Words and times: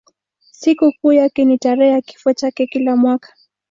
Sikukuu 0.51 1.13
yake 1.13 1.45
ni 1.45 1.57
tarehe 1.57 1.91
ya 1.91 2.01
kifo 2.01 2.33
chake 2.33 2.67
kila 2.67 2.95
mwaka. 2.95 3.33